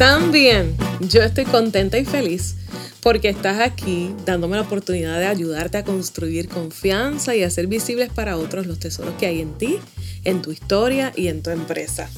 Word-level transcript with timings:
También 0.00 0.78
yo 1.00 1.22
estoy 1.22 1.44
contenta 1.44 1.98
y 1.98 2.06
feliz 2.06 2.54
porque 3.02 3.28
estás 3.28 3.60
aquí 3.60 4.14
dándome 4.24 4.56
la 4.56 4.62
oportunidad 4.62 5.18
de 5.18 5.26
ayudarte 5.26 5.76
a 5.76 5.84
construir 5.84 6.48
confianza 6.48 7.36
y 7.36 7.42
hacer 7.42 7.66
visibles 7.66 8.08
para 8.08 8.38
otros 8.38 8.66
los 8.66 8.78
tesoros 8.78 9.12
que 9.18 9.26
hay 9.26 9.42
en 9.42 9.58
ti, 9.58 9.76
en 10.24 10.40
tu 10.40 10.52
historia 10.52 11.12
y 11.16 11.28
en 11.28 11.42
tu 11.42 11.50
empresa. 11.50 12.08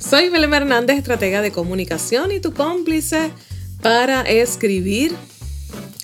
Soy 0.00 0.30
Belén 0.30 0.52
Hernández, 0.52 0.98
estratega 0.98 1.42
de 1.42 1.52
comunicación 1.52 2.32
y 2.32 2.40
tu 2.40 2.54
cómplice 2.54 3.30
para 3.82 4.22
escribir, 4.22 5.14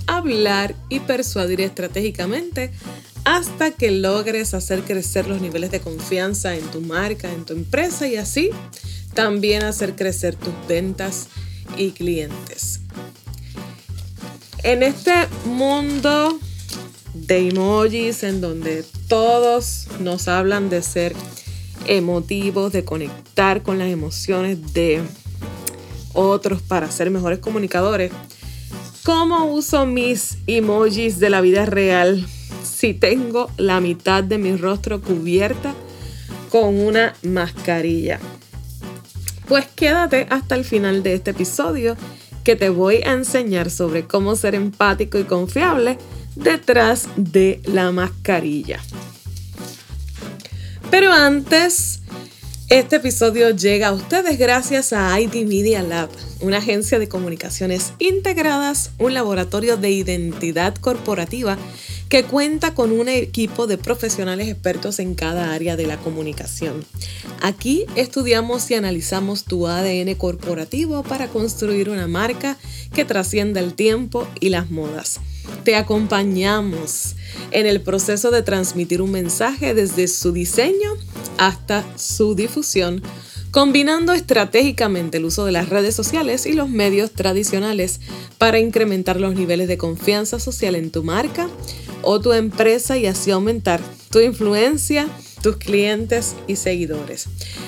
hablar 0.06 0.76
y 0.88 1.00
persuadir 1.00 1.62
estratégicamente 1.62 2.70
hasta 3.24 3.72
que 3.72 3.90
logres 3.90 4.54
hacer 4.54 4.82
crecer 4.82 5.26
los 5.26 5.40
niveles 5.40 5.72
de 5.72 5.80
confianza 5.80 6.54
en 6.54 6.64
tu 6.70 6.80
marca, 6.80 7.32
en 7.32 7.44
tu 7.44 7.54
empresa 7.54 8.06
y 8.06 8.14
así 8.14 8.50
también 9.18 9.64
hacer 9.64 9.96
crecer 9.96 10.36
tus 10.36 10.54
ventas 10.68 11.26
y 11.76 11.90
clientes. 11.90 12.78
En 14.62 14.84
este 14.84 15.12
mundo 15.44 16.38
de 17.14 17.48
emojis 17.48 18.22
en 18.22 18.40
donde 18.40 18.84
todos 19.08 19.88
nos 19.98 20.28
hablan 20.28 20.70
de 20.70 20.82
ser 20.82 21.16
emotivos, 21.88 22.72
de 22.72 22.84
conectar 22.84 23.64
con 23.64 23.80
las 23.80 23.88
emociones 23.88 24.72
de 24.72 25.02
otros 26.12 26.62
para 26.62 26.88
ser 26.88 27.10
mejores 27.10 27.40
comunicadores, 27.40 28.12
¿cómo 29.02 29.46
uso 29.46 29.84
mis 29.84 30.38
emojis 30.46 31.18
de 31.18 31.30
la 31.30 31.40
vida 31.40 31.66
real 31.66 32.24
si 32.62 32.94
tengo 32.94 33.50
la 33.56 33.80
mitad 33.80 34.22
de 34.22 34.38
mi 34.38 34.54
rostro 34.54 35.02
cubierta 35.02 35.74
con 36.50 36.78
una 36.78 37.16
mascarilla? 37.24 38.20
Pues 39.48 39.66
quédate 39.74 40.26
hasta 40.28 40.54
el 40.54 40.64
final 40.64 41.02
de 41.02 41.14
este 41.14 41.30
episodio 41.30 41.96
que 42.44 42.54
te 42.54 42.68
voy 42.68 42.96
a 42.96 43.12
enseñar 43.12 43.70
sobre 43.70 44.06
cómo 44.06 44.36
ser 44.36 44.54
empático 44.54 45.18
y 45.18 45.24
confiable 45.24 45.96
detrás 46.36 47.08
de 47.16 47.60
la 47.64 47.90
mascarilla. 47.90 48.78
Pero 50.90 51.12
antes, 51.12 52.00
este 52.68 52.96
episodio 52.96 53.50
llega 53.50 53.88
a 53.88 53.92
ustedes 53.92 54.38
gracias 54.38 54.92
a 54.92 55.18
ID 55.18 55.46
Media 55.46 55.82
Lab, 55.82 56.10
una 56.40 56.58
agencia 56.58 56.98
de 56.98 57.08
comunicaciones 57.08 57.94
integradas, 57.98 58.90
un 58.98 59.14
laboratorio 59.14 59.78
de 59.78 59.90
identidad 59.90 60.74
corporativa 60.74 61.56
que 62.08 62.24
cuenta 62.24 62.74
con 62.74 62.92
un 62.92 63.08
equipo 63.08 63.66
de 63.66 63.76
profesionales 63.76 64.48
expertos 64.48 64.98
en 64.98 65.14
cada 65.14 65.52
área 65.52 65.76
de 65.76 65.86
la 65.86 65.98
comunicación. 65.98 66.84
Aquí 67.42 67.84
estudiamos 67.96 68.70
y 68.70 68.74
analizamos 68.74 69.44
tu 69.44 69.66
ADN 69.66 70.14
corporativo 70.14 71.02
para 71.02 71.28
construir 71.28 71.90
una 71.90 72.08
marca 72.08 72.56
que 72.94 73.04
trascienda 73.04 73.60
el 73.60 73.74
tiempo 73.74 74.26
y 74.40 74.48
las 74.48 74.70
modas. 74.70 75.20
Te 75.64 75.76
acompañamos 75.76 77.14
en 77.50 77.66
el 77.66 77.80
proceso 77.80 78.30
de 78.30 78.42
transmitir 78.42 79.02
un 79.02 79.10
mensaje 79.10 79.74
desde 79.74 80.08
su 80.08 80.32
diseño 80.32 80.94
hasta 81.36 81.84
su 81.96 82.34
difusión 82.34 83.02
combinando 83.50 84.12
estratégicamente 84.12 85.18
el 85.18 85.24
uso 85.24 85.44
de 85.44 85.52
las 85.52 85.68
redes 85.68 85.94
sociales 85.94 86.46
y 86.46 86.52
los 86.52 86.68
medios 86.68 87.12
tradicionales 87.12 88.00
para 88.36 88.58
incrementar 88.58 89.20
los 89.20 89.34
niveles 89.34 89.68
de 89.68 89.78
confianza 89.78 90.38
social 90.38 90.74
en 90.74 90.90
tu 90.90 91.02
marca 91.02 91.48
o 92.02 92.20
tu 92.20 92.32
empresa 92.32 92.96
y 92.96 93.06
así 93.06 93.30
aumentar 93.30 93.80
tu 94.10 94.20
influencia, 94.20 95.08
tus 95.42 95.56
clientes 95.56 96.34
y 96.46 96.56
seguidores. 96.56 97.26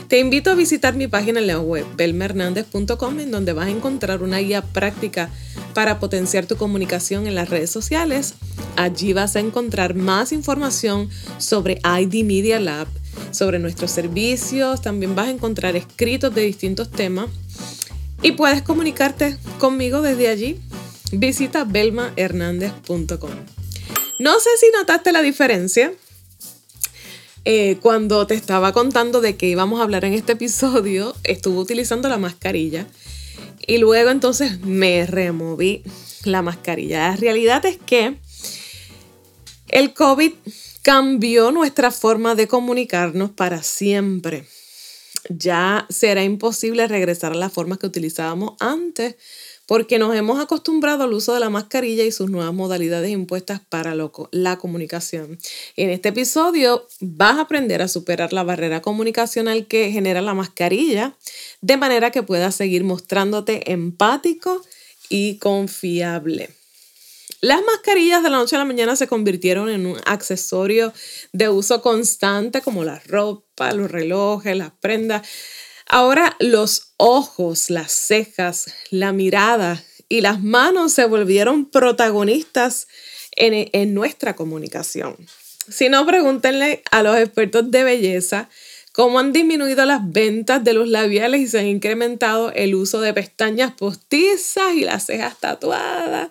Te 0.08 0.18
invito 0.18 0.50
a 0.50 0.54
visitar 0.54 0.96
mi 0.96 1.06
página 1.06 1.40
en 1.40 1.46
la 1.46 1.60
web 1.60 1.86
belmernandez.com 1.96 3.20
en 3.20 3.30
donde 3.30 3.52
vas 3.52 3.66
a 3.66 3.70
encontrar 3.70 4.22
una 4.22 4.38
guía 4.38 4.62
práctica 4.62 5.30
para 5.74 6.00
potenciar 6.00 6.46
tu 6.46 6.56
comunicación 6.56 7.26
en 7.26 7.34
las 7.34 7.48
redes 7.48 7.70
sociales. 7.70 8.34
Allí 8.76 9.12
vas 9.12 9.36
a 9.36 9.40
encontrar 9.40 9.94
más 9.94 10.32
información 10.32 11.08
sobre 11.38 11.80
ID 11.84 12.24
Media 12.24 12.58
Lab, 12.58 12.88
sobre 13.30 13.58
nuestros 13.58 13.90
servicios, 13.90 14.82
también 14.82 15.14
vas 15.14 15.28
a 15.28 15.30
encontrar 15.30 15.76
escritos 15.76 16.34
de 16.34 16.42
distintos 16.42 16.90
temas 16.90 17.28
y 18.22 18.32
puedes 18.32 18.62
comunicarte 18.62 19.36
conmigo 19.58 20.02
desde 20.02 20.28
allí. 20.28 20.60
Visita 21.12 21.64
belmahernandez.com. 21.64 23.59
No 24.20 24.38
sé 24.38 24.50
si 24.58 24.66
notaste 24.76 25.12
la 25.12 25.22
diferencia 25.22 25.94
eh, 27.46 27.78
cuando 27.80 28.26
te 28.26 28.34
estaba 28.34 28.74
contando 28.74 29.22
de 29.22 29.38
que 29.38 29.46
íbamos 29.46 29.80
a 29.80 29.84
hablar 29.84 30.04
en 30.04 30.12
este 30.12 30.32
episodio, 30.32 31.16
estuve 31.24 31.56
utilizando 31.56 32.06
la 32.06 32.18
mascarilla 32.18 32.86
y 33.66 33.78
luego 33.78 34.10
entonces 34.10 34.60
me 34.60 35.06
removí 35.06 35.82
la 36.24 36.42
mascarilla. 36.42 37.08
La 37.08 37.16
realidad 37.16 37.64
es 37.64 37.78
que 37.78 38.18
el 39.68 39.94
COVID 39.94 40.32
cambió 40.82 41.50
nuestra 41.50 41.90
forma 41.90 42.34
de 42.34 42.46
comunicarnos 42.46 43.30
para 43.30 43.62
siempre. 43.62 44.46
Ya 45.30 45.86
será 45.88 46.22
imposible 46.24 46.86
regresar 46.88 47.32
a 47.32 47.36
la 47.36 47.48
forma 47.48 47.78
que 47.78 47.86
utilizábamos 47.86 48.52
antes 48.60 49.16
porque 49.70 50.00
nos 50.00 50.16
hemos 50.16 50.40
acostumbrado 50.40 51.04
al 51.04 51.12
uso 51.12 51.32
de 51.32 51.38
la 51.38 51.48
mascarilla 51.48 52.02
y 52.02 52.10
sus 52.10 52.28
nuevas 52.28 52.52
modalidades 52.52 53.12
impuestas 53.12 53.60
para 53.68 53.94
la 53.94 54.58
comunicación. 54.58 55.38
En 55.76 55.90
este 55.90 56.08
episodio 56.08 56.88
vas 56.98 57.36
a 57.36 57.42
aprender 57.42 57.80
a 57.80 57.86
superar 57.86 58.32
la 58.32 58.42
barrera 58.42 58.82
comunicacional 58.82 59.68
que 59.68 59.92
genera 59.92 60.22
la 60.22 60.34
mascarilla, 60.34 61.14
de 61.60 61.76
manera 61.76 62.10
que 62.10 62.24
puedas 62.24 62.56
seguir 62.56 62.82
mostrándote 62.82 63.70
empático 63.70 64.60
y 65.08 65.38
confiable. 65.38 66.50
Las 67.40 67.60
mascarillas 67.64 68.24
de 68.24 68.30
la 68.30 68.38
noche 68.38 68.56
a 68.56 68.58
la 68.58 68.64
mañana 68.64 68.96
se 68.96 69.06
convirtieron 69.06 69.68
en 69.68 69.86
un 69.86 70.00
accesorio 70.04 70.92
de 71.32 71.48
uso 71.48 71.80
constante 71.80 72.60
como 72.60 72.82
la 72.82 72.98
ropa, 73.06 73.72
los 73.72 73.88
relojes, 73.88 74.56
las 74.56 74.72
prendas 74.80 75.28
Ahora 75.92 76.36
los 76.38 76.92
ojos, 76.98 77.68
las 77.68 77.90
cejas, 77.90 78.72
la 78.90 79.12
mirada 79.12 79.82
y 80.08 80.20
las 80.20 80.40
manos 80.40 80.92
se 80.92 81.04
volvieron 81.04 81.68
protagonistas 81.68 82.86
en, 83.32 83.92
nuestra 83.92 84.36
comunicación. 84.36 85.16
Si 85.68 85.88
no, 85.88 86.06
pregúntenle 86.06 86.84
a 86.92 87.02
los 87.02 87.18
expertos 87.18 87.72
de 87.72 87.82
belleza 87.82 88.48
cómo 88.92 89.18
han 89.18 89.32
disminuido 89.32 89.84
las 89.84 90.08
ventas 90.12 90.62
de 90.62 90.74
los 90.74 90.86
labiales 90.86 91.40
y 91.40 91.48
se 91.48 91.58
ha 91.58 91.64
incrementado 91.64 92.52
el 92.52 92.76
uso 92.76 93.00
de 93.00 93.12
pestañas 93.12 93.72
postizas 93.72 94.72
y 94.76 94.82
las 94.82 95.06
cejas 95.06 95.40
tatuadas. 95.40 96.30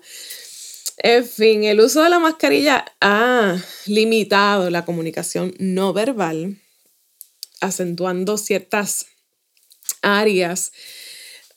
En 0.99 1.25
fin, 1.25 1.65
el 1.65 1.81
uso 1.81 2.01
de 2.01 2.09
la 2.09 2.19
mascarilla 2.19 2.85
ha 3.01 3.57
limitado 3.87 4.69
la 4.69 4.85
comunicación 4.85 5.53
no 5.59 5.91
verbal, 5.91 6.61
acentuando 7.59 8.37
ciertas 8.37 9.07
áreas, 10.01 10.71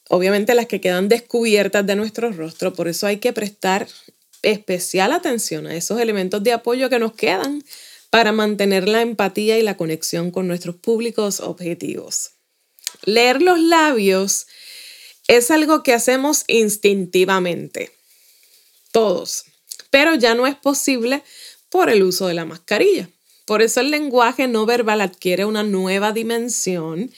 obviamente 0.08 0.54
las 0.54 0.66
que 0.66 0.80
quedan 0.80 1.08
descubiertas 1.08 1.86
de 1.86 1.96
nuestro 1.96 2.30
rostro, 2.32 2.72
por 2.72 2.88
eso 2.88 3.06
hay 3.06 3.18
que 3.18 3.32
prestar 3.32 3.88
especial 4.42 5.12
atención 5.12 5.66
a 5.66 5.74
esos 5.74 6.00
elementos 6.00 6.42
de 6.42 6.52
apoyo 6.52 6.90
que 6.90 6.98
nos 6.98 7.12
quedan 7.14 7.64
para 8.10 8.32
mantener 8.32 8.88
la 8.88 9.00
empatía 9.00 9.58
y 9.58 9.62
la 9.62 9.76
conexión 9.76 10.30
con 10.30 10.46
nuestros 10.46 10.76
públicos 10.76 11.40
objetivos. 11.40 12.32
Leer 13.04 13.40
los 13.40 13.58
labios 13.58 14.46
es 15.28 15.50
algo 15.50 15.82
que 15.82 15.94
hacemos 15.94 16.44
instintivamente, 16.46 17.90
todos, 18.90 19.44
pero 19.90 20.14
ya 20.14 20.34
no 20.34 20.46
es 20.46 20.56
posible 20.56 21.22
por 21.70 21.88
el 21.88 22.02
uso 22.02 22.26
de 22.26 22.34
la 22.34 22.44
mascarilla. 22.44 23.08
Por 23.46 23.62
eso 23.62 23.80
el 23.80 23.90
lenguaje 23.90 24.46
no 24.46 24.66
verbal 24.66 25.00
adquiere 25.00 25.44
una 25.44 25.62
nueva 25.62 26.12
dimensión 26.12 27.10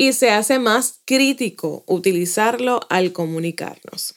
y 0.00 0.14
se 0.14 0.30
hace 0.30 0.58
más 0.58 1.00
crítico 1.04 1.84
utilizarlo 1.86 2.80
al 2.88 3.12
comunicarnos. 3.12 4.14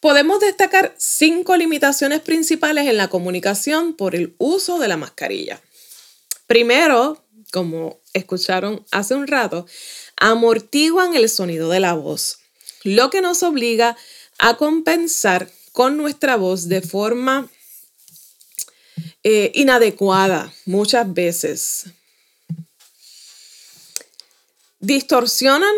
Podemos 0.00 0.38
destacar 0.38 0.94
cinco 0.98 1.56
limitaciones 1.56 2.20
principales 2.20 2.86
en 2.86 2.98
la 2.98 3.08
comunicación 3.08 3.94
por 3.94 4.14
el 4.14 4.34
uso 4.36 4.78
de 4.78 4.86
la 4.86 4.98
mascarilla. 4.98 5.62
Primero, 6.46 7.24
como 7.52 8.02
escucharon 8.12 8.84
hace 8.90 9.14
un 9.14 9.28
rato, 9.28 9.66
amortiguan 10.18 11.16
el 11.16 11.30
sonido 11.30 11.70
de 11.70 11.80
la 11.80 11.94
voz, 11.94 12.40
lo 12.82 13.08
que 13.08 13.22
nos 13.22 13.42
obliga 13.42 13.96
a 14.38 14.58
compensar 14.58 15.50
con 15.72 15.96
nuestra 15.96 16.36
voz 16.36 16.68
de 16.68 16.82
forma 16.82 17.48
eh, 19.22 19.52
inadecuada 19.54 20.52
muchas 20.66 21.14
veces 21.14 21.86
distorsionan 24.86 25.74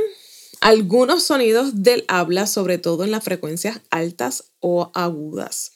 algunos 0.61 1.23
sonidos 1.23 1.83
del 1.83 2.05
habla, 2.09 2.47
sobre 2.47 2.79
todo 2.79 3.05
en 3.05 3.11
las 3.11 3.25
frecuencias 3.25 3.81
altas 3.91 4.45
o 4.61 4.91
agudas. 4.95 5.73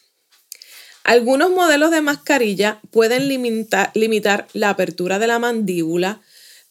Algunos 1.04 1.50
modelos 1.50 1.90
de 1.90 2.02
mascarilla 2.02 2.80
pueden 2.90 3.28
limitar, 3.28 4.48
la 4.52 4.70
apertura 4.70 5.18
de 5.18 5.26
la 5.26 5.38
mandíbula, 5.38 6.20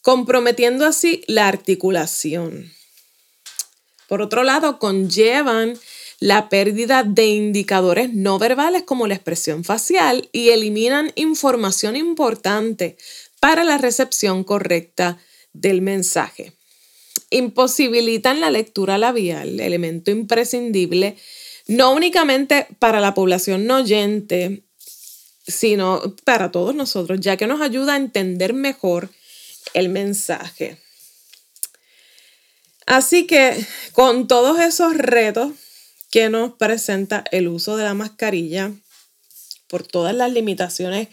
comprometiendo 0.02 0.86
así 0.86 1.24
la 1.26 1.48
articulación. 1.48 2.72
Por 4.08 4.22
otro 4.22 4.44
lado, 4.44 4.78
conllevan 4.78 5.78
la 6.20 6.48
pérdida 6.48 7.02
de 7.02 7.26
indicadores 7.26 8.12
no 8.12 8.38
verbales 8.38 8.82
como 8.82 9.06
la 9.06 9.14
expresión 9.14 9.64
facial 9.64 10.28
y 10.32 10.50
eliminan 10.50 11.12
información 11.16 11.96
importante 11.96 12.98
para 13.40 13.64
la 13.64 13.78
recepción 13.78 14.44
correcta 14.44 15.18
del 15.52 15.82
mensaje. 15.82 16.52
Imposibilitan 17.30 18.40
la 18.40 18.50
lectura 18.50 18.98
labial, 18.98 19.60
elemento 19.60 20.10
imprescindible, 20.10 21.16
no 21.66 21.92
únicamente 21.92 22.66
para 22.78 23.00
la 23.00 23.14
población 23.14 23.66
no 23.66 23.76
oyente, 23.76 24.64
sino 25.46 26.02
para 26.24 26.50
todos 26.50 26.74
nosotros, 26.74 27.20
ya 27.20 27.36
que 27.36 27.46
nos 27.46 27.60
ayuda 27.60 27.94
a 27.94 27.96
entender 27.96 28.52
mejor 28.52 29.10
el 29.74 29.88
mensaje. 29.88 30.78
Así 32.86 33.26
que 33.26 33.64
con 33.92 34.26
todos 34.26 34.58
esos 34.58 34.96
retos 34.96 35.52
que 36.10 36.28
nos 36.28 36.54
presenta 36.54 37.24
el 37.30 37.46
uso 37.46 37.76
de 37.76 37.84
la 37.84 37.94
mascarilla, 37.94 38.72
por 39.68 39.86
todas 39.86 40.14
las 40.14 40.32
limitaciones 40.32 41.08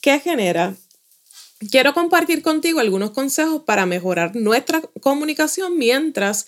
que 0.00 0.18
genera, 0.18 0.74
quiero 1.68 1.92
compartir 1.92 2.42
contigo 2.42 2.80
algunos 2.80 3.10
consejos 3.10 3.62
para 3.64 3.86
mejorar 3.86 4.34
nuestra 4.34 4.80
comunicación 5.00 5.76
mientras 5.76 6.46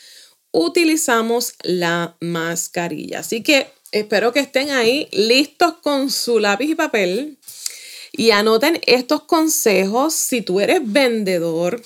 utilizamos 0.52 1.54
la 1.62 2.16
mascarilla. 2.20 3.20
Así 3.20 3.42
que 3.42 3.68
espero 3.90 4.32
que 4.32 4.40
estén 4.40 4.70
ahí 4.70 5.08
listos 5.12 5.74
con 5.82 6.10
su 6.10 6.38
lápiz 6.38 6.70
y 6.70 6.74
papel 6.74 7.38
y 8.12 8.30
anoten 8.30 8.80
estos 8.86 9.22
consejos 9.22 10.14
si 10.14 10.42
tú 10.42 10.60
eres 10.60 10.80
vendedor, 10.84 11.82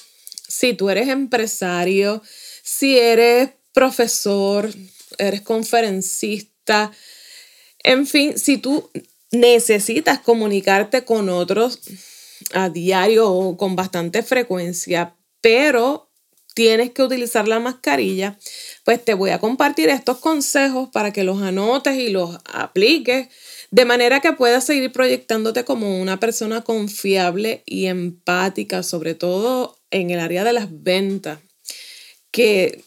si 0.49 0.75
tú 0.75 0.91
eres 0.91 1.09
empresario, 1.09 2.23
si 2.63 2.99
eres 2.99 3.51
profesor, 3.73 4.73
eres 5.19 5.43
conferencista, 5.43 6.91
en 7.83 8.07
fin, 8.07 8.37
si 8.39 8.59
tú 8.59 8.91
necesitas 9.31 10.19
comunicarte 10.19 11.05
con 11.05 11.29
otros 11.29 11.81
a 12.53 12.69
diario 12.69 13.31
o 13.31 13.57
con 13.57 13.77
bastante 13.77 14.23
frecuencia, 14.23 15.17
pero 15.41 16.11
tienes 16.55 16.91
que 16.93 17.03
utilizar 17.03 17.47
la 17.47 17.61
mascarilla, 17.61 18.39
pues 18.85 19.05
te 19.05 19.13
voy 19.13 19.31
a 19.31 19.39
compartir 19.39 19.91
estos 19.91 20.19
consejos 20.19 20.89
para 20.91 21.13
que 21.13 21.23
los 21.23 21.43
anotes 21.43 21.97
y 21.99 22.09
los 22.09 22.39
apliques 22.47 23.29
de 23.71 23.85
manera 23.85 24.21
que 24.21 24.33
puedas 24.33 24.65
seguir 24.65 24.91
proyectándote 24.91 25.65
como 25.65 26.01
una 26.01 26.19
persona 26.19 26.63
confiable 26.63 27.63
y 27.67 27.87
empática, 27.87 28.83
sobre 28.83 29.15
todo 29.15 29.77
en 29.91 30.11
el 30.11 30.19
área 30.19 30.45
de 30.45 30.55
las 30.55 30.69
ventas, 30.71 31.41
que 32.31 32.83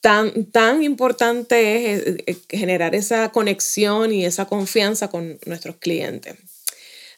tan, 0.00 0.46
tan 0.46 0.82
importante 0.82 1.92
es 1.92 2.06
eh, 2.06 2.24
eh, 2.26 2.36
generar 2.48 2.94
esa 2.94 3.30
conexión 3.30 4.12
y 4.12 4.24
esa 4.24 4.46
confianza 4.46 5.08
con 5.08 5.38
nuestros 5.46 5.76
clientes. 5.76 6.36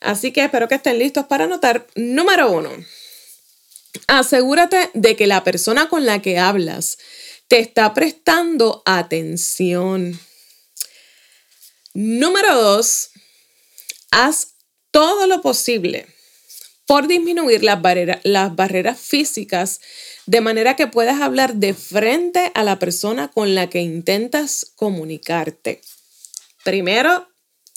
Así 0.02 0.32
que 0.32 0.44
espero 0.44 0.68
que 0.68 0.74
estén 0.74 0.98
listos 0.98 1.26
para 1.26 1.44
anotar. 1.44 1.86
Número 1.94 2.50
uno, 2.50 2.70
asegúrate 4.08 4.90
de 4.94 5.16
que 5.16 5.26
la 5.26 5.44
persona 5.44 5.88
con 5.88 6.06
la 6.06 6.20
que 6.20 6.38
hablas 6.38 6.98
te 7.48 7.58
está 7.60 7.94
prestando 7.94 8.82
atención. 8.84 10.18
Número 11.94 12.54
dos, 12.54 13.10
haz 14.10 14.54
todo 14.90 15.26
lo 15.26 15.42
posible 15.42 16.06
por 16.86 17.06
disminuir 17.06 17.62
las, 17.62 17.78
las 18.24 18.56
barreras 18.56 18.98
físicas 18.98 19.80
de 20.26 20.40
manera 20.40 20.76
que 20.76 20.86
puedas 20.86 21.20
hablar 21.20 21.54
de 21.54 21.74
frente 21.74 22.50
a 22.54 22.64
la 22.64 22.78
persona 22.78 23.28
con 23.28 23.54
la 23.54 23.68
que 23.68 23.80
intentas 23.80 24.72
comunicarte. 24.76 25.80
Primero, 26.64 27.31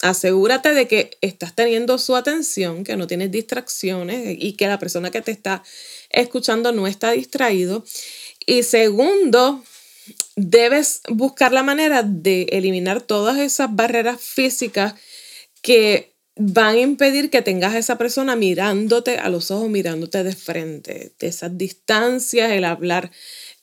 asegúrate 0.10 0.74
de 0.74 0.88
que 0.88 1.18
estás 1.22 1.56
teniendo 1.56 1.98
su 1.98 2.16
atención, 2.16 2.84
que 2.84 2.96
no 2.96 3.08
tienes 3.08 3.32
distracciones 3.32 4.38
y 4.40 4.54
que 4.54 4.68
la 4.68 4.78
persona 4.78 5.10
que 5.10 5.22
te 5.22 5.32
está 5.32 5.64
escuchando 6.10 6.72
no 6.72 6.86
está 6.86 7.12
distraído. 7.12 7.84
Y 8.46 8.64
segundo, 8.64 9.64
debes 10.36 11.02
buscar 11.10 11.52
la 11.52 11.64
manera 11.64 12.04
de 12.04 12.44
eliminar 12.52 13.02
todas 13.02 13.40
esas 13.40 13.76
barreras 13.76 14.22
físicas 14.22 14.94
que 15.64 16.14
van 16.36 16.76
a 16.76 16.82
impedir 16.82 17.32
que 17.32 17.42
tengas 17.42 17.74
a 17.74 17.80
esa 17.80 17.98
persona 17.98 18.36
mirándote 18.36 19.18
a 19.18 19.30
los 19.30 19.50
ojos, 19.50 19.70
mirándote 19.70 20.24
de 20.24 20.36
frente. 20.36 21.14
De 21.18 21.28
esas 21.28 21.58
distancias, 21.58 22.52
el 22.52 22.66
hablar 22.66 23.10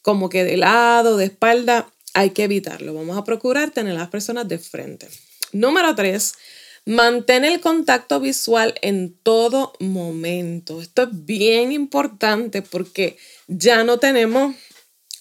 como 0.01 0.29
que 0.29 0.43
de 0.43 0.57
lado, 0.57 1.17
de 1.17 1.27
espalda, 1.27 1.93
hay 2.15 2.31
que 2.31 2.45
evitarlo. 2.45 2.95
Vamos 2.95 3.17
a 3.17 3.25
procurar 3.25 3.71
tener 3.71 3.95
a 3.95 4.01
las 4.01 4.09
personas 4.09 4.49
de 4.49 4.59
frente. 4.59 5.07
Número 5.53 5.95
tres, 5.95 6.35
mantén 6.85 7.45
el 7.45 7.61
contacto 7.61 8.21
visual 8.21 8.75
en 8.83 9.15
todo 9.23 9.73
momento. 9.79 10.81
Esto 10.81 11.05
es 11.05 11.25
bien 11.25 11.73
importante 11.73 12.63
porque 12.63 13.17
ya 13.47 13.85
no 13.85 13.99
tenemos 13.99 14.57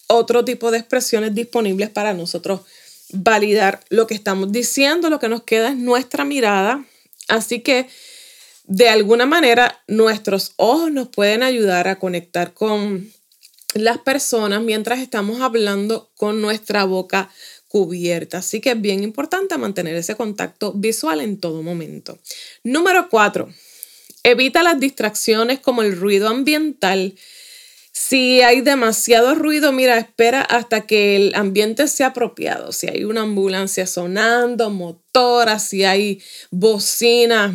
otro 0.08 0.44
tipo 0.44 0.70
de 0.70 0.78
expresiones 0.78 1.34
disponibles 1.34 1.90
para 1.90 2.12
nosotros 2.14 2.62
validar 3.12 3.80
lo 3.90 4.06
que 4.06 4.14
estamos 4.14 4.50
diciendo. 4.52 5.10
Lo 5.10 5.18
que 5.18 5.28
nos 5.28 5.44
queda 5.44 5.68
es 5.68 5.76
nuestra 5.76 6.24
mirada 6.24 6.84
Así 7.28 7.60
que 7.60 7.88
de 8.64 8.88
alguna 8.88 9.26
manera 9.26 9.82
nuestros 9.86 10.52
ojos 10.56 10.92
nos 10.92 11.08
pueden 11.08 11.42
ayudar 11.42 11.88
a 11.88 11.98
conectar 11.98 12.54
con 12.54 13.10
las 13.74 13.98
personas 13.98 14.62
mientras 14.62 14.98
estamos 14.98 15.40
hablando 15.40 16.10
con 16.16 16.42
nuestra 16.42 16.84
boca 16.84 17.30
cubierta. 17.72 18.38
Así 18.38 18.60
que 18.60 18.72
es 18.72 18.80
bien 18.80 19.02
importante 19.02 19.56
mantener 19.56 19.96
ese 19.96 20.14
contacto 20.14 20.74
visual 20.74 21.22
en 21.22 21.38
todo 21.38 21.62
momento. 21.62 22.18
Número 22.62 23.08
cuatro, 23.08 23.48
evita 24.22 24.62
las 24.62 24.78
distracciones 24.78 25.58
como 25.58 25.80
el 25.80 25.96
ruido 25.96 26.28
ambiental. 26.28 27.14
Si 27.90 28.42
hay 28.42 28.60
demasiado 28.60 29.34
ruido, 29.34 29.72
mira, 29.72 29.96
espera 29.96 30.42
hasta 30.42 30.82
que 30.82 31.16
el 31.16 31.34
ambiente 31.34 31.88
sea 31.88 32.08
apropiado. 32.08 32.72
Si 32.72 32.88
hay 32.88 33.04
una 33.04 33.22
ambulancia 33.22 33.86
sonando, 33.86 34.68
motoras, 34.68 35.66
si 35.66 35.84
hay 35.84 36.20
bocina 36.50 37.54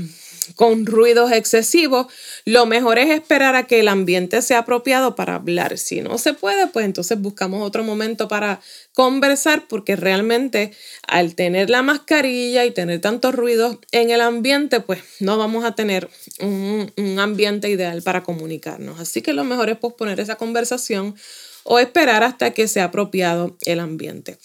con 0.55 0.85
ruidos 0.85 1.31
excesivos, 1.31 2.07
lo 2.45 2.65
mejor 2.65 2.99
es 2.99 3.09
esperar 3.09 3.55
a 3.55 3.67
que 3.67 3.79
el 3.79 3.87
ambiente 3.87 4.41
sea 4.41 4.59
apropiado 4.59 5.15
para 5.15 5.35
hablar. 5.35 5.77
Si 5.77 6.01
no 6.01 6.17
se 6.17 6.33
puede, 6.33 6.67
pues 6.67 6.85
entonces 6.85 7.19
buscamos 7.19 7.65
otro 7.65 7.83
momento 7.83 8.27
para 8.27 8.61
conversar 8.93 9.67
porque 9.67 9.95
realmente 9.95 10.71
al 11.07 11.35
tener 11.35 11.69
la 11.69 11.81
mascarilla 11.81 12.65
y 12.65 12.71
tener 12.71 13.01
tantos 13.01 13.35
ruidos 13.35 13.77
en 13.91 14.09
el 14.09 14.21
ambiente, 14.21 14.79
pues 14.79 15.01
no 15.19 15.37
vamos 15.37 15.65
a 15.65 15.75
tener 15.75 16.09
un, 16.39 16.91
un 16.97 17.19
ambiente 17.19 17.69
ideal 17.69 18.01
para 18.01 18.23
comunicarnos. 18.23 18.99
Así 18.99 19.21
que 19.21 19.33
lo 19.33 19.43
mejor 19.43 19.69
es 19.69 19.77
posponer 19.77 20.19
esa 20.19 20.35
conversación 20.35 21.15
o 21.63 21.79
esperar 21.79 22.23
hasta 22.23 22.51
que 22.51 22.67
sea 22.67 22.85
apropiado 22.85 23.57
el 23.61 23.79
ambiente. 23.79 24.37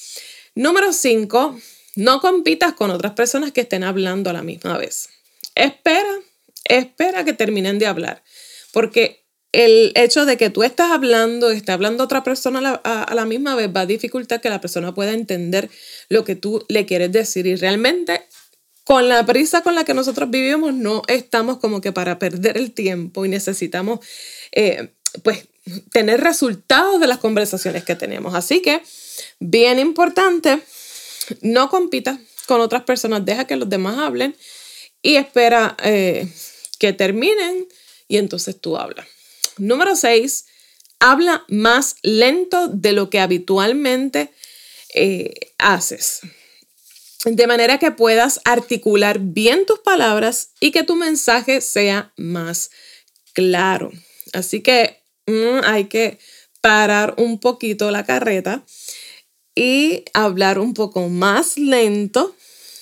Número 0.54 0.92
5. 0.92 1.58
No 1.96 2.20
compitas 2.20 2.72
con 2.72 2.90
otras 2.90 3.12
personas 3.12 3.52
que 3.52 3.62
estén 3.62 3.84
hablando 3.84 4.30
a 4.30 4.32
la 4.32 4.42
misma 4.42 4.76
vez. 4.76 5.08
Espera, 5.54 6.12
espera 6.64 7.24
que 7.24 7.32
terminen 7.32 7.78
de 7.78 7.86
hablar, 7.86 8.22
porque 8.72 9.22
el 9.52 9.92
hecho 9.94 10.24
de 10.24 10.38
que 10.38 10.48
tú 10.48 10.62
estás 10.62 10.90
hablando, 10.90 11.50
está 11.50 11.74
hablando 11.74 12.04
otra 12.04 12.24
persona 12.24 12.80
a 12.82 13.14
la, 13.14 13.24
misma 13.26 13.54
vez, 13.54 13.68
va 13.68 13.82
a 13.82 13.86
dificultar 13.86 14.40
que 14.40 14.48
la 14.48 14.62
persona 14.62 14.94
pueda 14.94 15.12
entender 15.12 15.68
lo 16.08 16.24
que 16.24 16.34
tú 16.34 16.64
le 16.68 16.86
quieres 16.86 17.12
decir. 17.12 17.46
Y 17.46 17.54
realmente, 17.56 18.22
con 18.84 19.10
la 19.10 19.24
prisa 19.26 19.60
con 19.60 19.74
la 19.74 19.84
que 19.84 19.92
nosotros 19.92 20.30
vivimos, 20.30 20.72
no 20.72 21.02
estamos 21.06 21.58
como 21.58 21.82
que 21.82 21.92
para 21.92 22.18
perder 22.18 22.56
el 22.56 22.72
tiempo 22.72 23.26
y 23.26 23.28
necesitamos, 23.28 24.00
eh, 24.52 24.94
pues, 25.22 25.46
tener 25.92 26.20
resultados 26.20 26.98
de 26.98 27.06
las 27.06 27.18
conversaciones 27.18 27.84
que 27.84 27.94
tenemos. 27.94 28.34
Así 28.34 28.62
que, 28.62 28.82
bien 29.38 29.78
importante, 29.78 30.60
no 31.42 31.68
compita 31.68 32.18
con 32.46 32.62
otras 32.62 32.84
personas, 32.84 33.24
deja 33.24 33.46
que 33.46 33.56
los 33.56 33.68
demás 33.68 33.98
hablen 33.98 34.34
y 35.02 35.16
espera 35.16 35.76
eh, 35.82 36.28
que 36.78 36.92
terminen 36.92 37.66
y 38.08 38.16
entonces 38.18 38.60
tú 38.60 38.76
hablas. 38.76 39.06
Número 39.58 39.96
6, 39.96 40.46
habla 41.00 41.44
más 41.48 41.96
lento 42.02 42.68
de 42.68 42.92
lo 42.92 43.10
que 43.10 43.20
habitualmente 43.20 44.30
eh, 44.94 45.32
haces. 45.58 46.20
De 47.24 47.46
manera 47.46 47.78
que 47.78 47.90
puedas 47.90 48.40
articular 48.44 49.18
bien 49.20 49.66
tus 49.66 49.78
palabras 49.80 50.50
y 50.60 50.70
que 50.70 50.82
tu 50.82 50.96
mensaje 50.96 51.60
sea 51.60 52.12
más 52.16 52.70
claro. 53.32 53.92
Así 54.32 54.60
que 54.60 55.04
mm, 55.26 55.64
hay 55.64 55.84
que 55.84 56.18
parar 56.60 57.14
un 57.18 57.38
poquito 57.38 57.90
la 57.90 58.04
carreta 58.04 58.64
y 59.54 60.04
hablar 60.14 60.58
un 60.58 60.74
poco 60.74 61.08
más 61.08 61.58
lento 61.58 62.34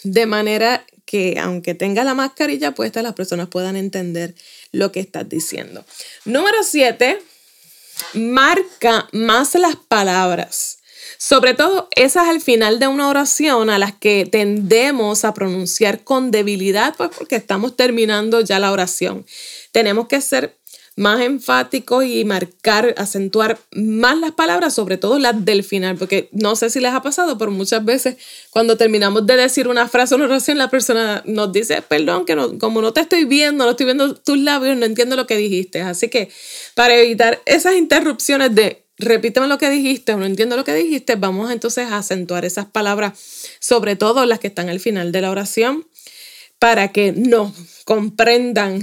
de 0.04 0.26
manera 0.26 0.86
que 1.10 1.40
aunque 1.40 1.74
tenga 1.74 2.04
la 2.04 2.14
mascarilla 2.14 2.70
puesta, 2.72 3.02
las 3.02 3.14
personas 3.14 3.48
puedan 3.48 3.74
entender 3.74 4.32
lo 4.70 4.92
que 4.92 5.00
estás 5.00 5.28
diciendo. 5.28 5.84
Número 6.24 6.62
siete, 6.62 7.20
marca 8.14 9.08
más 9.10 9.56
las 9.56 9.74
palabras. 9.74 10.78
Sobre 11.18 11.54
todo 11.54 11.88
esas 11.96 12.28
al 12.28 12.40
final 12.40 12.78
de 12.78 12.86
una 12.86 13.08
oración 13.08 13.70
a 13.70 13.78
las 13.80 13.92
que 13.92 14.24
tendemos 14.30 15.24
a 15.24 15.34
pronunciar 15.34 16.04
con 16.04 16.30
debilidad, 16.30 16.94
pues 16.96 17.10
porque 17.18 17.34
estamos 17.34 17.74
terminando 17.74 18.40
ya 18.40 18.60
la 18.60 18.70
oración. 18.70 19.26
Tenemos 19.72 20.06
que 20.06 20.20
ser 20.20 20.59
más 20.96 21.20
enfáticos 21.20 22.04
y 22.04 22.24
marcar, 22.24 22.94
acentuar 22.98 23.58
más 23.72 24.18
las 24.18 24.32
palabras, 24.32 24.74
sobre 24.74 24.98
todo 24.98 25.18
las 25.18 25.44
del 25.44 25.64
final, 25.64 25.96
porque 25.96 26.28
no 26.32 26.56
sé 26.56 26.68
si 26.70 26.80
les 26.80 26.92
ha 26.92 27.02
pasado, 27.02 27.38
pero 27.38 27.50
muchas 27.50 27.84
veces 27.84 28.16
cuando 28.50 28.76
terminamos 28.76 29.26
de 29.26 29.36
decir 29.36 29.68
una 29.68 29.88
frase 29.88 30.14
o 30.14 30.18
una 30.18 30.26
oración, 30.26 30.58
la 30.58 30.68
persona 30.68 31.22
nos 31.26 31.52
dice, 31.52 31.82
perdón, 31.82 32.26
que 32.26 32.36
no, 32.36 32.58
como 32.58 32.82
no 32.82 32.92
te 32.92 33.00
estoy 33.00 33.24
viendo, 33.24 33.64
no 33.64 33.70
estoy 33.70 33.86
viendo 33.86 34.14
tus 34.14 34.38
labios, 34.38 34.76
no 34.76 34.84
entiendo 34.84 35.16
lo 35.16 35.26
que 35.26 35.36
dijiste. 35.36 35.80
Así 35.80 36.08
que 36.08 36.28
para 36.74 36.94
evitar 36.96 37.40
esas 37.46 37.76
interrupciones 37.76 38.54
de 38.54 38.84
repíteme 39.00 39.48
lo 39.48 39.58
que 39.58 39.70
dijiste 39.70 40.12
o 40.12 40.18
no 40.18 40.26
entiendo 40.26 40.56
lo 40.56 40.64
que 40.64 40.74
dijiste, 40.74 41.16
vamos 41.16 41.50
entonces 41.50 41.86
a 41.88 41.98
acentuar 41.98 42.44
esas 42.44 42.66
palabras, 42.66 43.18
sobre 43.58 43.96
todo 43.96 44.26
las 44.26 44.38
que 44.38 44.48
están 44.48 44.68
al 44.68 44.80
final 44.80 45.12
de 45.12 45.20
la 45.22 45.30
oración, 45.30 45.86
para 46.60 46.92
que 46.92 47.10
no 47.10 47.52
comprendan 47.84 48.80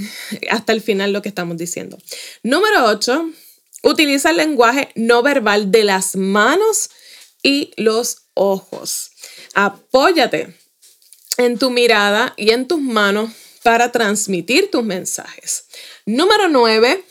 hasta 0.49 0.73
el 0.73 0.81
final 0.81 1.13
lo 1.13 1.21
que 1.21 1.29
estamos 1.29 1.55
diciendo. 1.55 1.97
Número 2.43 2.85
8, 2.87 3.31
utiliza 3.83 4.31
el 4.31 4.37
lenguaje 4.37 4.89
no 4.95 5.21
verbal 5.21 5.71
de 5.71 5.85
las 5.85 6.17
manos 6.17 6.89
y 7.41 7.71
los 7.77 8.23
ojos. 8.33 9.11
Apóyate 9.53 10.53
en 11.37 11.57
tu 11.57 11.69
mirada 11.69 12.33
y 12.35 12.49
en 12.49 12.67
tus 12.67 12.81
manos 12.81 13.31
para 13.63 13.91
transmitir 13.91 14.71
tus 14.71 14.83
mensajes. 14.83 15.65
Número 16.05 16.49
9, 16.49 17.03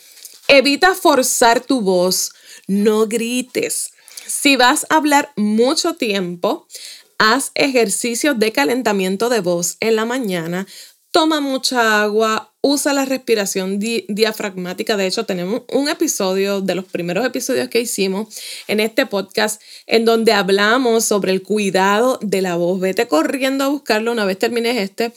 evita 0.49 0.95
forzar 0.95 1.61
tu 1.61 1.81
voz 1.81 2.33
no 2.67 3.07
grites. 3.07 3.93
Si 4.27 4.57
vas 4.57 4.87
a 4.91 4.97
hablar 4.97 5.33
mucho 5.37 5.95
tiempo, 5.95 6.67
haz 7.19 7.51
ejercicios 7.55 8.39
de 8.39 8.53
calentamiento 8.53 9.29
de 9.29 9.41
voz 9.41 9.77
en 9.81 9.97
la 9.97 10.05
mañana, 10.05 10.67
toma 11.11 11.41
mucha 11.41 12.03
agua, 12.03 12.53
usa 12.61 12.93
la 12.93 13.07
respiración 13.07 13.79
diafragmática. 13.79 14.97
De 14.97 15.07
hecho, 15.07 15.25
tenemos 15.25 15.63
un 15.73 15.89
episodio 15.89 16.61
de 16.61 16.75
los 16.75 16.85
primeros 16.85 17.25
episodios 17.25 17.69
que 17.69 17.81
hicimos 17.81 18.39
en 18.69 18.81
este 18.81 19.07
podcast 19.07 19.63
en 19.87 20.05
donde 20.05 20.33
hablamos 20.33 21.05
sobre 21.05 21.33
el 21.33 21.43
cuidado 21.43 22.19
de 22.21 22.43
la 22.43 22.57
voz. 22.57 22.81
Vete 22.81 23.09
corriendo 23.09 23.65
a 23.65 23.69
buscarlo 23.69 24.13
una 24.13 24.27
vez 24.27 24.39
termines 24.39 24.77
este 24.77 25.13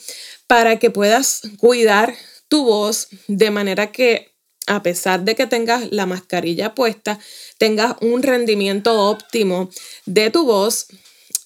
para 0.46 0.78
que 0.78 0.90
puedas 0.90 1.42
cuidar 1.58 2.14
tu 2.48 2.64
voz 2.64 3.08
de 3.28 3.50
manera 3.50 3.92
que 3.92 4.30
a 4.66 4.82
pesar 4.82 5.24
de 5.24 5.34
que 5.34 5.46
tengas 5.46 5.90
la 5.90 6.06
mascarilla 6.06 6.74
puesta, 6.74 7.18
tengas 7.58 7.96
un 8.00 8.22
rendimiento 8.22 9.08
óptimo 9.10 9.68
de 10.06 10.30
tu 10.30 10.44
voz, 10.44 10.86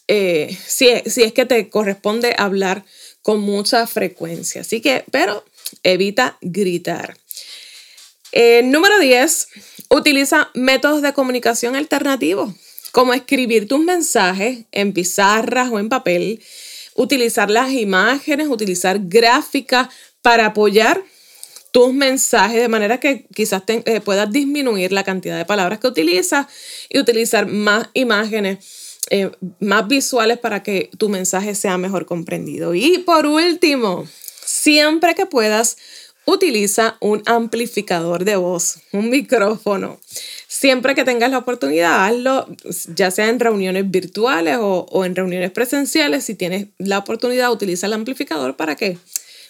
eh, 0.09 0.57
si, 0.67 0.89
es 0.89 1.33
que 1.33 1.47
te 1.47 1.69
corresponde 1.69 2.35
hablar 2.37 2.85
con 3.23 3.41
mucha 3.41 3.87
frecuencia. 3.87 4.61
Así 4.61 4.81
que, 4.81 5.05
pero 5.11 5.45
evita 5.83 6.39
gritar. 6.41 7.17
Eh, 8.33 8.63
número 8.65 8.99
10, 8.99 9.49
utiliza 9.91 10.51
métodos 10.55 11.03
de 11.03 11.13
comunicación 11.13 11.77
alternativos, 11.77 12.53
como 12.91 13.15
escribir 13.15 13.69
tus 13.69 13.81
mensajes 13.81 14.65
en 14.73 14.93
pizarras 14.93 15.71
o 15.71 15.79
en 15.79 15.89
papel, 15.89 16.43
utilizar 16.95 17.51
las 17.51 17.71
imágenes, 17.73 18.49
utilizar 18.49 18.99
gráficas 19.03 19.89
para 20.21 20.47
apoyar 20.47 21.03
tus 21.75 21.93
mensajes 21.93 22.61
de 22.61 22.69
manera 22.69 23.01
que 23.01 23.27
quizás 23.35 23.63
eh, 23.67 24.01
puedas 24.01 24.31
disminuir 24.31 24.93
la 24.93 25.03
cantidad 25.03 25.37
de 25.37 25.45
palabras 25.45 25.81
que 25.81 25.89
utilizas 25.89 26.47
y 26.89 27.01
utilizar 27.01 27.47
más 27.47 27.89
imágenes, 27.95 28.65
eh, 29.11 29.31
más 29.61 29.87
visuales 29.89 30.39
para 30.39 30.63
que 30.63 30.91
tu 30.99 31.09
mensaje 31.09 31.55
sea 31.55 31.79
mejor 31.79 32.07
comprendido. 32.07 32.75
Y 32.75 32.99
por 32.99 33.27
último, 33.27 34.07
siempre 34.45 35.15
que 35.15 35.27
puedas, 35.27 35.77
utiliza 36.27 36.97
un 37.01 37.23
amplificador 37.27 38.25
de 38.25 38.37
voz, 38.37 38.79
un 38.93 39.11
micrófono. 39.11 40.01
Siempre 40.49 40.95
que 40.95 41.05
tengas 41.05 41.31
la 41.31 41.39
oportunidad, 41.39 42.07
hazlo, 42.07 42.49
ya 42.95 43.11
sea 43.11 43.29
en 43.29 43.41
reuniones 43.41 43.91
virtuales 43.91 44.57
o, 44.59 44.87
o 44.91 45.05
en 45.05 45.17
reuniones 45.17 45.51
presenciales. 45.51 46.25
Si 46.25 46.35
tienes 46.35 46.69
la 46.79 46.99
oportunidad, 46.99 47.53
utiliza 47.53 47.87
el 47.87 47.93
amplificador 47.93 48.57
para 48.57 48.77
que 48.77 48.97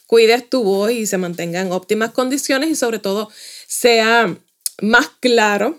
cuides 0.07 0.49
tu 0.49 0.65
voz 0.65 0.91
y 0.91 1.07
se 1.07 1.19
mantenga 1.19 1.61
en 1.61 1.73
óptimas 1.73 2.11
condiciones 2.11 2.71
y 2.71 2.75
sobre 2.75 2.99
todo 2.99 3.31
sea 3.67 4.37
más 4.81 5.11
claro 5.21 5.79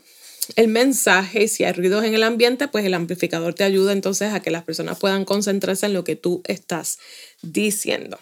el 0.56 0.68
mensaje 0.68 1.44
y 1.44 1.48
si 1.48 1.64
hay 1.64 1.74
ruidos 1.74 2.04
en 2.04 2.14
el 2.14 2.24
ambiente, 2.24 2.68
pues 2.68 2.86
el 2.86 2.94
amplificador 2.94 3.54
te 3.54 3.64
ayuda 3.64 3.94
entonces 3.94 4.34
a 4.34 4.40
que 4.40 4.52
las 4.52 4.64
personas 4.64 5.00
puedan 5.00 5.26
concentrarse 5.26 5.86
en 5.86 5.94
lo 5.94 6.04
que 6.04 6.16
tú 6.16 6.42
estás 6.46 7.00
diciendo. 7.42 8.20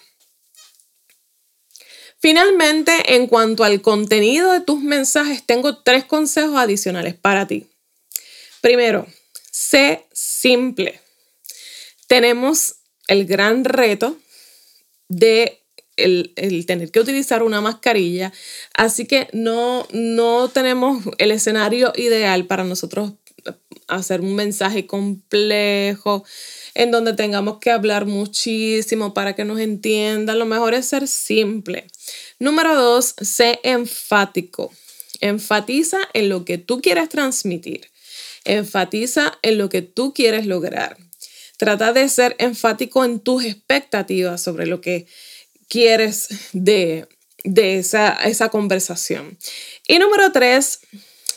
Finalmente, 2.20 3.16
en 3.16 3.28
cuanto 3.28 3.66
al 3.66 3.82
contenido 3.82 4.54
de 4.54 4.62
tus 4.62 4.82
mensajes, 4.82 5.44
tengo 5.46 5.80
tres 5.80 6.06
consejos 6.06 6.56
adicionales 6.58 7.16
para 7.16 7.48
ti. 7.48 7.68
Primero, 8.62 9.08
sé 9.52 10.06
simple. 10.14 11.02
Tenemos 12.08 12.76
el 13.08 13.26
gran 13.26 13.66
reto 13.66 14.18
de 15.10 15.63
el, 15.98 16.34
tener 16.66 16.92
que 16.92 17.00
utilizar 17.00 17.44
una 17.44 17.62
mascarilla. 17.62 18.32
Así 18.74 19.06
que 19.06 19.28
no, 19.34 19.88
no 19.92 20.50
tenemos 20.50 21.04
el 21.18 21.32
escenario 21.32 21.94
ideal 21.96 22.46
para 22.46 22.64
nosotros 22.64 23.14
hacer 23.88 24.22
un 24.22 24.36
mensaje 24.36 24.88
complejo 24.88 26.24
en 26.74 26.92
donde 26.92 27.14
tengamos 27.14 27.60
que 27.60 27.72
hablar 27.72 28.06
muchísimo 28.06 29.14
para 29.14 29.36
que 29.36 29.46
nos 29.46 29.60
entiendan. 29.60 30.40
Lo 30.40 30.46
mejor 30.46 30.74
es 30.74 30.88
ser 30.88 31.08
simple. 31.08 31.88
Número 32.40 32.76
dos, 32.76 33.16
sé 33.22 33.60
enfático. 33.64 34.72
Enfatiza 35.20 36.00
en 36.14 36.30
lo 36.30 36.46
que 36.46 36.58
tú 36.58 36.82
quieres 36.82 37.10
transmitir. 37.10 37.92
Enfatiza 38.46 39.38
en 39.42 39.58
lo 39.58 39.70
que 39.70 39.82
tú 39.82 40.14
quieres 40.14 40.46
lograr. 40.46 40.98
Trata 41.58 41.94
de 41.94 42.10
ser 42.10 42.36
enfático 42.40 43.06
en 43.06 43.20
tus 43.20 43.46
expectativas 43.46 44.42
sobre 44.42 44.66
lo 44.66 44.82
que 44.82 45.06
quieres 45.74 46.28
de, 46.54 47.08
esa, 47.44 48.14
esa 48.14 48.50
conversación. 48.50 49.36
Y 49.88 49.98
número 49.98 50.32
tres, 50.32 50.82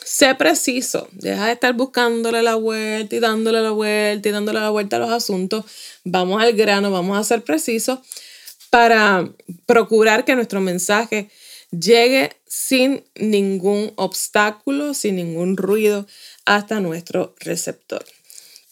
sé 0.05 0.35
preciso. 0.35 1.07
Deja 1.11 1.47
de 1.47 1.53
estar 1.53 1.73
buscándole 1.73 2.43
la 2.43 2.53
vuelta 2.53 3.15
y 3.15 3.19
dándole 3.19 3.63
la 3.63 3.71
vuelta 3.71 4.29
y 4.29 4.31
dándole 4.31 4.59
la 4.59 4.69
vuelta 4.69 4.97
a 4.97 4.99
los 4.99 5.09
asuntos. 5.09 5.65
Vamos 6.03 6.39
al 6.39 6.53
grano, 6.53 6.91
vamos 6.91 7.17
a 7.17 7.23
ser 7.23 7.43
precisos 7.43 7.97
para 8.69 9.27
procurar 9.65 10.23
que 10.23 10.35
nuestro 10.35 10.61
mensaje 10.61 11.31
llegue 11.71 12.29
sin 12.47 13.03
ningún 13.15 13.91
obstáculo, 13.95 14.93
sin 14.93 15.15
ningún 15.15 15.57
ruido 15.57 16.05
hasta 16.45 16.79
nuestro 16.79 17.33
receptor. 17.39 18.05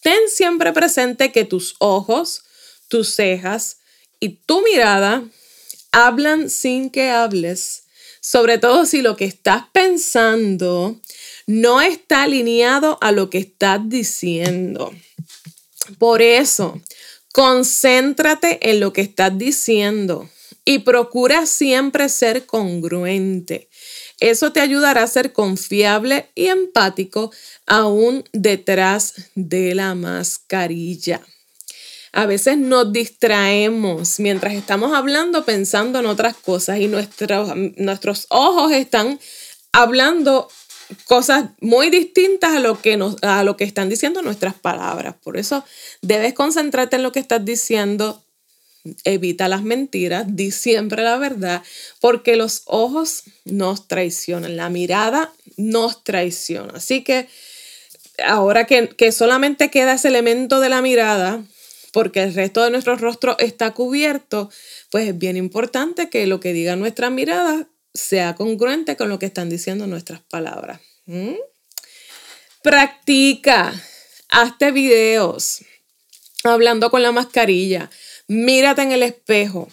Ten 0.04 0.30
siempre 0.30 0.74
presente 0.74 1.32
que 1.32 1.44
tus 1.44 1.76
ojos, 1.80 2.44
tus 2.88 3.16
cejas 3.16 3.78
y 4.20 4.30
tu 4.46 4.62
mirada 4.62 5.24
hablan 5.96 6.50
sin 6.50 6.90
que 6.90 7.10
hables, 7.10 7.84
sobre 8.20 8.58
todo 8.58 8.86
si 8.86 9.02
lo 9.02 9.16
que 9.16 9.24
estás 9.24 9.64
pensando 9.72 11.00
no 11.48 11.80
está 11.80 12.24
alineado 12.24 12.98
a 13.00 13.14
lo 13.14 13.30
que 13.30 13.38
estás 13.38 13.80
diciendo. 13.88 14.94
Por 15.98 16.22
eso, 16.22 16.82
concéntrate 17.32 18.70
en 18.70 18.82
lo 18.82 18.92
que 18.92 19.02
estás 19.02 19.38
diciendo 19.38 20.30
y 20.66 20.80
procura 20.80 21.46
siempre 21.46 22.10
ser 22.10 22.46
congruente. 22.46 23.70
Eso 24.20 24.52
te 24.52 24.60
ayudará 24.60 25.04
a 25.04 25.08
ser 25.08 25.32
confiable 25.32 26.30
y 26.36 26.48
empático 26.48 27.32
aún 27.66 28.26
detrás 28.34 29.14
de 29.36 29.76
la 29.76 29.96
mascarilla. 29.96 31.22
A 32.16 32.26
veces 32.28 32.58
nos 32.58 32.94
distraemos 32.94 34.22
mientras 34.22 34.54
estamos 34.54 34.94
hablando 34.94 35.44
pensando 35.44 36.00
en 36.00 36.06
otras 36.06 36.34
cosas 36.38 36.80
y 36.80 36.88
nuestros, 36.88 37.52
nuestros 37.76 38.28
ojos 38.30 38.72
están 38.72 39.20
hablando 39.74 40.48
cosas 41.04 41.50
muy 41.60 41.90
distintas 41.90 42.56
a 42.56 42.60
lo, 42.62 42.82
que 42.82 42.96
nos, 42.96 43.22
a 43.22 43.44
lo 43.44 43.58
que 43.58 43.66
están 43.66 43.90
diciendo 43.90 44.22
nuestras 44.22 44.54
palabras. 44.54 45.16
Por 45.22 45.36
eso 45.36 45.66
debes 46.02 46.34
concentrarte 46.34 46.96
en 46.96 47.04
lo 47.04 47.12
que 47.12 47.20
estás 47.20 47.44
diciendo, 47.44 48.24
evita 49.04 49.50
las 49.50 49.64
mentiras, 49.64 50.24
di 50.26 50.52
siempre 50.52 51.04
la 51.04 51.18
verdad, 51.18 51.64
porque 52.00 52.38
los 52.38 52.62
ojos 52.68 53.24
nos 53.44 53.90
traicionan, 53.90 54.56
la 54.56 54.70
mirada 54.70 55.34
nos 55.58 56.02
traiciona. 56.06 56.76
Así 56.78 57.04
que 57.04 57.28
ahora 58.24 58.66
que, 58.66 58.88
que 58.88 59.12
solamente 59.12 59.70
queda 59.70 59.96
ese 59.96 60.08
elemento 60.08 60.62
de 60.62 60.70
la 60.70 60.82
mirada, 60.82 61.44
porque 61.96 62.24
el 62.24 62.34
resto 62.34 62.62
de 62.62 62.72
nuestro 62.72 62.98
rostro 62.98 63.38
está 63.40 63.72
cubierto, 63.72 64.50
pues 64.92 65.08
es 65.08 65.18
bien 65.18 65.38
importante 65.38 66.10
que 66.10 66.28
lo 66.28 66.42
que 66.42 66.52
diga 66.52 66.76
nuestra 66.76 67.10
mirada 67.10 67.70
sea 67.94 68.36
congruente 68.36 68.98
con 68.98 69.08
lo 69.08 69.18
que 69.18 69.28
están 69.28 69.50
diciendo 69.50 69.88
nuestras 69.88 70.20
palabras. 70.20 70.82
¿Mm? 71.06 71.36
Practica. 72.62 73.74
hazte 74.28 74.74
videos 74.74 75.64
hablando 76.44 76.92
con 76.92 77.02
la 77.02 77.14
mascarilla, 77.14 77.90
mírate 78.28 78.82
en 78.82 78.92
el 78.92 79.02
espejo, 79.02 79.70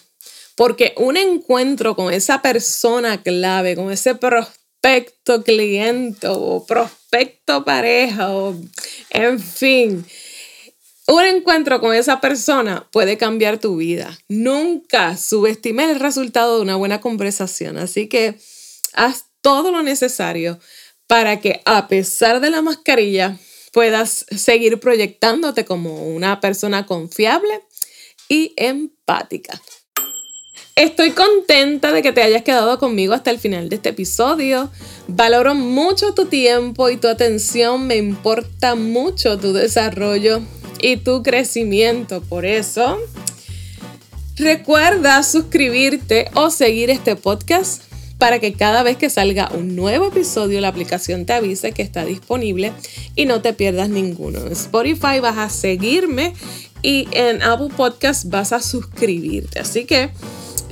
porque 0.55 0.93
un 0.95 1.17
encuentro 1.17 1.97
con 1.97 2.13
esa 2.13 2.41
persona 2.41 3.21
clave, 3.21 3.75
con 3.75 3.91
ese 3.91 4.15
prospecto 4.15 5.43
cliente 5.43 6.27
o 6.29 6.65
prospecto 6.65 7.65
pareja 7.65 8.33
o 8.33 8.55
en 9.09 9.41
fin, 9.41 10.05
un 11.07 11.25
encuentro 11.25 11.81
con 11.81 11.93
esa 11.93 12.21
persona 12.21 12.87
puede 12.91 13.17
cambiar 13.17 13.59
tu 13.59 13.77
vida. 13.77 14.17
Nunca 14.29 15.17
subestimes 15.17 15.89
el 15.89 15.99
resultado 15.99 16.57
de 16.57 16.61
una 16.61 16.75
buena 16.75 17.01
conversación. 17.01 17.77
Así 17.77 18.07
que 18.07 18.39
haz 18.93 19.25
todo 19.41 19.71
lo 19.71 19.83
necesario 19.83 20.59
para 21.07 21.41
que 21.41 21.61
a 21.65 21.87
pesar 21.87 22.39
de 22.39 22.49
la 22.49 22.61
mascarilla 22.61 23.37
puedas 23.73 24.25
seguir 24.31 24.79
proyectándote 24.79 25.65
como 25.65 26.07
una 26.07 26.39
persona 26.39 26.85
confiable 26.85 27.61
y 28.29 28.53
empática. 28.55 29.61
Estoy 30.75 31.11
contenta 31.11 31.91
de 31.91 32.01
que 32.01 32.13
te 32.13 32.23
hayas 32.23 32.43
quedado 32.43 32.79
conmigo 32.79 33.13
hasta 33.13 33.29
el 33.29 33.39
final 33.39 33.69
de 33.69 33.75
este 33.75 33.89
episodio. 33.89 34.71
Valoro 35.07 35.53
mucho 35.53 36.13
tu 36.13 36.25
tiempo 36.25 36.89
y 36.89 36.97
tu 36.97 37.07
atención. 37.07 37.85
Me 37.85 37.97
importa 37.97 38.73
mucho 38.73 39.37
tu 39.37 39.53
desarrollo 39.53 40.41
y 40.83 40.97
tu 40.97 41.23
crecimiento. 41.23 42.21
Por 42.21 42.45
eso, 42.45 42.99
recuerda 44.35 45.23
suscribirte 45.23 46.29
o 46.35 46.49
seguir 46.49 46.89
este 46.89 47.15
podcast 47.15 47.83
para 48.17 48.39
que 48.39 48.53
cada 48.53 48.83
vez 48.83 48.97
que 48.97 49.09
salga 49.09 49.49
un 49.53 49.75
nuevo 49.75 50.07
episodio 50.07 50.59
la 50.61 50.67
aplicación 50.67 51.25
te 51.25 51.33
avise 51.33 51.71
que 51.71 51.81
está 51.81 52.05
disponible 52.05 52.73
y 53.15 53.25
no 53.25 53.41
te 53.41 53.53
pierdas 53.53 53.89
ninguno. 53.89 54.45
En 54.45 54.51
Spotify 54.51 55.19
vas 55.21 55.37
a 55.37 55.49
seguirme 55.49 56.33
y 56.81 57.07
en 57.11 57.41
Apple 57.41 57.69
Podcast 57.75 58.25
vas 58.25 58.51
a 58.51 58.61
suscribirte. 58.61 59.59
Así 59.59 59.85
que 59.85 60.09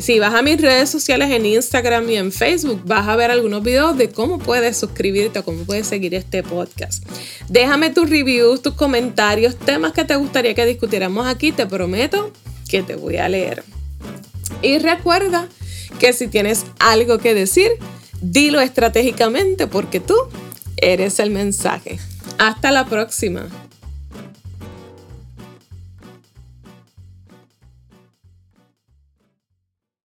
si 0.01 0.20
vas 0.20 0.34
a 0.34 0.41
mis 0.41 0.60
redes 0.60 0.89
sociales 0.89 1.29
en 1.31 1.46
Instagram 1.46 2.10
y 2.10 2.17
en 2.17 2.31
Facebook, 2.31 2.81
vas 2.86 3.08
a 3.08 3.15
ver 3.15 3.31
algunos 3.31 3.63
videos 3.63 3.98
de 3.98 4.10
cómo 4.10 4.39
puedes 4.39 4.77
suscribirte 4.77 5.39
o 5.39 5.46
cómo 5.46 5.63
puedes 5.63 5.88
seguir 5.88 6.15
este 6.15 6.43
podcast. 6.43 7.03
Déjame 7.50 7.89
tus 7.89 8.10
reviews, 8.10 8.62
tus 8.62 8.74
comentarios, 8.74 9.55
temas 9.58 9.93
que 9.93 10.05
te 10.05 10.15
gustaría 10.15 10.53
que 10.53 10.65
discutiéramos 10.65 11.27
aquí. 11.27 11.51
Te 11.51 11.65
prometo 11.65 12.31
que 12.70 12.84
te 12.84 12.96
voy 12.96 13.17
a 13.17 13.29
leer. 13.29 13.63
Y 14.62 14.77
recuerda 14.77 15.48
que 16.00 16.13
si 16.13 16.27
tienes 16.27 16.65
algo 16.79 17.17
que 17.17 17.34
decir, 17.34 17.72
dilo 18.22 18.62
estratégicamente 18.62 19.67
porque 19.67 20.00
tú 20.00 20.15
eres 20.77 21.20
el 21.20 21.31
mensaje. 21.31 22.00
Hasta 22.38 22.72
la 22.72 22.86
próxima. 22.86 23.50